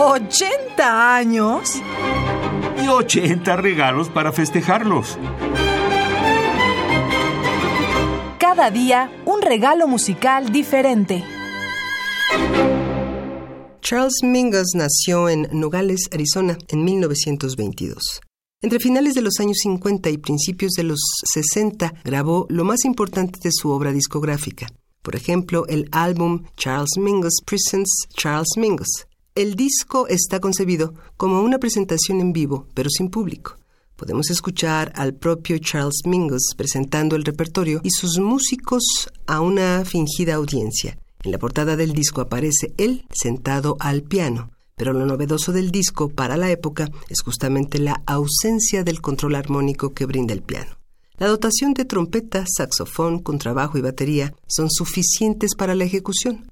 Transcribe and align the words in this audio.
¿80 0.00 0.80
años? 0.80 1.74
Y 2.82 2.88
80 2.88 3.54
regalos 3.56 4.08
para 4.08 4.32
festejarlos. 4.32 5.18
Cada 8.38 8.70
día 8.70 9.12
un 9.26 9.42
regalo 9.42 9.86
musical 9.86 10.50
diferente. 10.50 11.22
Charles 13.82 14.14
Mingus 14.22 14.74
nació 14.74 15.28
en 15.28 15.48
Nogales, 15.52 16.08
Arizona, 16.10 16.56
en 16.68 16.82
1922. 16.82 18.22
Entre 18.62 18.78
finales 18.78 19.12
de 19.12 19.20
los 19.20 19.38
años 19.38 19.58
50 19.62 20.08
y 20.08 20.16
principios 20.16 20.72
de 20.72 20.84
los 20.84 21.00
60 21.34 21.92
grabó 22.04 22.46
lo 22.48 22.64
más 22.64 22.86
importante 22.86 23.38
de 23.42 23.50
su 23.52 23.68
obra 23.68 23.92
discográfica. 23.92 24.66
Por 25.02 25.14
ejemplo, 25.14 25.66
el 25.68 25.90
álbum 25.92 26.44
Charles 26.56 26.96
Mingus 26.96 27.42
Presents 27.44 28.06
Charles 28.16 28.56
Mingus. 28.56 29.09
El 29.40 29.54
disco 29.54 30.06
está 30.06 30.38
concebido 30.38 30.92
como 31.16 31.40
una 31.40 31.56
presentación 31.56 32.20
en 32.20 32.34
vivo, 32.34 32.66
pero 32.74 32.90
sin 32.90 33.08
público. 33.08 33.56
Podemos 33.96 34.28
escuchar 34.28 34.92
al 34.94 35.14
propio 35.14 35.56
Charles 35.56 36.02
Mingus 36.04 36.52
presentando 36.54 37.16
el 37.16 37.24
repertorio 37.24 37.80
y 37.82 37.88
sus 37.88 38.18
músicos 38.18 39.08
a 39.26 39.40
una 39.40 39.82
fingida 39.86 40.34
audiencia. 40.34 40.98
En 41.22 41.32
la 41.32 41.38
portada 41.38 41.76
del 41.76 41.94
disco 41.94 42.20
aparece 42.20 42.74
él 42.76 43.06
sentado 43.10 43.78
al 43.80 44.02
piano, 44.02 44.50
pero 44.76 44.92
lo 44.92 45.06
novedoso 45.06 45.52
del 45.52 45.70
disco 45.70 46.10
para 46.10 46.36
la 46.36 46.50
época 46.50 46.90
es 47.08 47.22
justamente 47.22 47.78
la 47.78 48.02
ausencia 48.04 48.84
del 48.84 49.00
control 49.00 49.36
armónico 49.36 49.94
que 49.94 50.04
brinda 50.04 50.34
el 50.34 50.42
piano. 50.42 50.76
La 51.16 51.28
dotación 51.28 51.72
de 51.72 51.86
trompeta, 51.86 52.44
saxofón, 52.46 53.20
contrabajo 53.20 53.78
y 53.78 53.80
batería 53.80 54.34
son 54.46 54.68
suficientes 54.70 55.54
para 55.54 55.74
la 55.74 55.84
ejecución. 55.84 56.50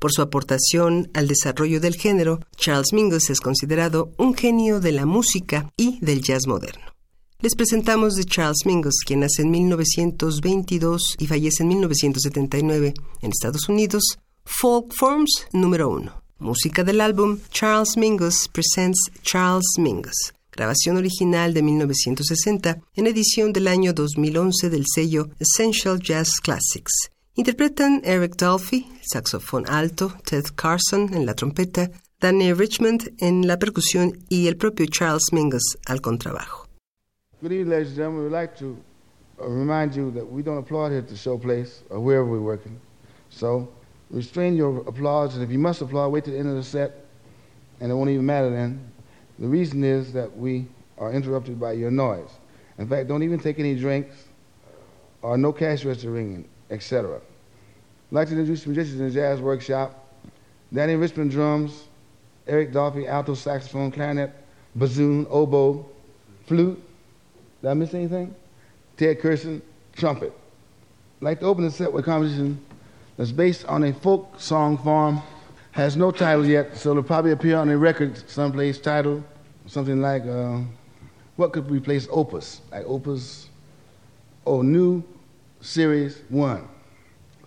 Por 0.00 0.12
su 0.12 0.22
aportación 0.22 1.10
al 1.12 1.28
desarrollo 1.28 1.78
del 1.78 1.94
género, 1.94 2.40
Charles 2.56 2.94
Mingus 2.94 3.28
es 3.28 3.38
considerado 3.38 4.12
un 4.16 4.34
genio 4.34 4.80
de 4.80 4.92
la 4.92 5.04
música 5.04 5.70
y 5.76 5.98
del 6.00 6.22
jazz 6.22 6.46
moderno. 6.46 6.94
Les 7.40 7.54
presentamos 7.54 8.14
de 8.14 8.24
Charles 8.24 8.64
Mingus, 8.64 9.00
quien 9.04 9.20
nace 9.20 9.42
en 9.42 9.50
1922 9.50 11.16
y 11.18 11.26
fallece 11.26 11.64
en 11.64 11.68
1979 11.68 12.94
en 13.20 13.30
Estados 13.30 13.68
Unidos, 13.68 14.18
Folk 14.42 14.94
Forms 14.94 15.46
número 15.52 15.90
uno. 15.90 16.22
Música 16.38 16.82
del 16.82 17.02
álbum 17.02 17.38
Charles 17.50 17.98
Mingus 17.98 18.48
Presents 18.48 19.10
Charles 19.22 19.66
Mingus, 19.76 20.32
grabación 20.50 20.96
original 20.96 21.52
de 21.52 21.62
1960 21.62 22.80
en 22.94 23.06
edición 23.06 23.52
del 23.52 23.68
año 23.68 23.92
2011 23.92 24.70
del 24.70 24.86
sello 24.90 25.28
Essential 25.38 26.00
Jazz 26.00 26.40
Classics. 26.42 27.10
Interpretan 27.40 28.02
Eric 28.04 28.36
Dolphy, 28.36 28.86
el 28.92 29.00
saxofón 29.00 29.64
alto, 29.66 30.12
Ted 30.26 30.44
Carson 30.56 31.14
en 31.14 31.24
la 31.24 31.32
trompeta, 31.32 31.90
Danny 32.20 32.52
Richmond 32.52 33.14
en 33.18 33.46
la 33.46 33.58
percusión 33.58 34.12
y 34.28 34.46
el 34.46 34.58
propio 34.58 34.84
Charles 34.90 35.32
Mingus 35.32 35.78
al 35.86 36.02
contrabajo. 36.02 36.66
Good 37.40 37.52
evening, 37.52 37.70
ladies 37.70 37.88
and 37.88 37.96
gentlemen. 37.96 38.24
We'd 38.24 38.32
like 38.32 38.58
to 38.58 38.76
uh, 39.40 39.48
remind 39.48 39.96
you 39.96 40.10
that 40.10 40.30
we 40.30 40.42
don't 40.42 40.58
applaud 40.58 40.90
here 40.90 40.98
at 40.98 41.08
the 41.08 41.16
show 41.16 41.38
place 41.38 41.82
or 41.88 41.98
wherever 41.98 42.26
we're 42.26 42.42
working. 42.42 42.78
So 43.30 43.70
restrain 44.10 44.54
your 44.54 44.86
applause, 44.86 45.34
and 45.34 45.42
if 45.42 45.50
you 45.50 45.58
must 45.58 45.80
applaud, 45.80 46.12
wait 46.12 46.24
till 46.24 46.34
the 46.34 46.40
end 46.40 46.50
of 46.50 46.56
the 46.56 46.62
set, 46.62 47.06
and 47.80 47.90
it 47.90 47.94
won't 47.94 48.10
even 48.10 48.26
matter 48.26 48.50
then. 48.50 48.92
The 49.38 49.48
reason 49.48 49.82
is 49.82 50.12
that 50.12 50.36
we 50.36 50.66
are 50.98 51.10
interrupted 51.10 51.58
by 51.58 51.72
your 51.72 51.90
noise. 51.90 52.28
In 52.76 52.86
fact, 52.86 53.08
don't 53.08 53.22
even 53.22 53.38
take 53.38 53.58
any 53.58 53.76
drinks 53.76 54.28
or 55.22 55.38
no 55.38 55.54
cash 55.54 55.86
register 55.86 56.10
ringing, 56.10 56.46
etc. 56.68 57.22
Like 58.10 58.28
to 58.28 58.34
introduce 58.34 58.66
musicians 58.66 59.00
in 59.00 59.08
the 59.08 59.14
jazz 59.14 59.40
workshop. 59.40 60.06
Danny 60.72 60.96
Richmond 60.96 61.30
drums, 61.30 61.84
Eric 62.46 62.72
Dolphy 62.72 63.08
alto 63.08 63.34
saxophone, 63.34 63.90
clarinet, 63.90 64.32
bassoon, 64.74 65.26
oboe, 65.30 65.86
flute. 66.46 66.82
Did 67.62 67.68
I 67.68 67.74
miss 67.74 67.94
anything? 67.94 68.34
Ted 68.96 69.20
Kirsten, 69.20 69.62
trumpet. 69.94 70.32
I'd 71.20 71.24
like 71.24 71.40
to 71.40 71.46
open 71.46 71.64
the 71.64 71.70
set 71.70 71.92
with 71.92 72.04
a 72.04 72.06
composition 72.06 72.64
that's 73.16 73.32
based 73.32 73.64
on 73.66 73.84
a 73.84 73.92
folk 73.92 74.40
song 74.40 74.78
form, 74.78 75.22
has 75.72 75.96
no 75.96 76.10
title 76.10 76.46
yet, 76.46 76.76
so 76.76 76.90
it'll 76.90 77.02
probably 77.02 77.32
appear 77.32 77.56
on 77.56 77.68
a 77.68 77.76
record 77.76 78.28
someplace 78.28 78.78
titled 78.78 79.22
something 79.66 80.00
like, 80.00 80.24
uh, 80.26 80.58
what 81.36 81.52
could 81.52 81.70
replace 81.70 82.08
opus? 82.10 82.60
Like 82.72 82.84
opus, 82.86 83.48
oh, 84.46 84.62
new 84.62 85.04
series 85.60 86.22
one, 86.28 86.68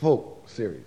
folk 0.00 0.42
series. 0.46 0.84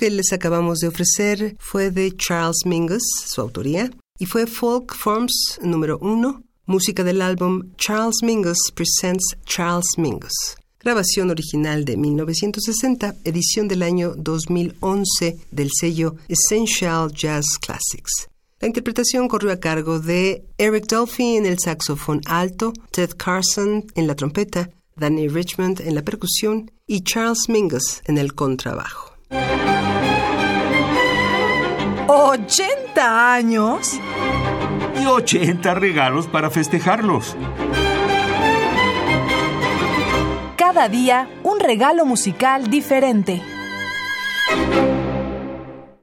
Que 0.00 0.08
les 0.08 0.32
acabamos 0.32 0.78
de 0.78 0.88
ofrecer 0.88 1.56
fue 1.58 1.90
de 1.90 2.16
Charles 2.16 2.64
Mingus, 2.64 3.02
su 3.26 3.38
autoría, 3.38 3.90
y 4.18 4.24
fue 4.24 4.46
Folk 4.46 4.94
Forms 4.96 5.58
número 5.60 5.98
uno, 6.00 6.42
música 6.64 7.04
del 7.04 7.20
álbum 7.20 7.74
Charles 7.76 8.22
Mingus 8.22 8.72
Presents 8.74 9.36
Charles 9.44 9.84
Mingus. 9.98 10.56
Grabación 10.82 11.28
original 11.28 11.84
de 11.84 11.98
1960, 11.98 13.16
edición 13.24 13.68
del 13.68 13.82
año 13.82 14.14
2011 14.16 15.36
del 15.50 15.68
sello 15.70 16.16
Essential 16.28 17.12
Jazz 17.12 17.58
Classics. 17.60 18.30
La 18.58 18.68
interpretación 18.68 19.28
corrió 19.28 19.52
a 19.52 19.60
cargo 19.60 20.00
de 20.00 20.46
Eric 20.56 20.86
Dolphy 20.86 21.36
en 21.36 21.44
el 21.44 21.58
saxofón 21.58 22.22
alto, 22.24 22.72
Ted 22.90 23.10
Carson 23.18 23.84
en 23.94 24.06
la 24.06 24.14
trompeta, 24.14 24.70
Danny 24.96 25.28
Richmond 25.28 25.82
en 25.82 25.94
la 25.94 26.00
percusión 26.00 26.70
y 26.86 27.02
Charles 27.02 27.50
Mingus 27.50 28.00
en 28.06 28.16
el 28.16 28.32
contrabajo. 28.32 29.10
¿80 32.10 32.98
años? 32.98 34.00
Y 35.00 35.06
80 35.06 35.74
regalos 35.74 36.26
para 36.26 36.50
festejarlos. 36.50 37.36
Cada 40.56 40.88
día 40.88 41.28
un 41.44 41.60
regalo 41.60 42.04
musical 42.04 42.68
diferente. 42.68 43.40